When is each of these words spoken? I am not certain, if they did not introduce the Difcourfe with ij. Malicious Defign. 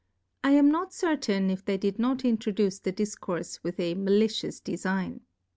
I 0.43 0.53
am 0.53 0.71
not 0.71 0.95
certain, 0.95 1.51
if 1.51 1.63
they 1.63 1.77
did 1.77 1.99
not 1.99 2.25
introduce 2.25 2.79
the 2.79 2.91
Difcourfe 2.91 3.59
with 3.61 3.77
ij. 3.77 3.97
Malicious 3.97 4.59
Defign. 4.59 5.19